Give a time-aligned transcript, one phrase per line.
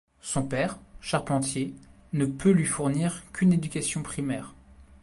[0.23, 1.75] Son père, charpentier,
[2.13, 4.55] ne peut lui fournir qu'une éducation primaire.